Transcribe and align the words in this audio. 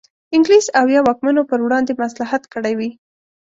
انګلیس 0.35 0.65
او 0.79 0.85
یا 0.95 1.01
واکمنو 1.07 1.47
پر 1.49 1.59
وړاندې 1.65 1.99
مصلحت 2.01 2.43
کړی 2.53 2.73
وي. 2.79 2.89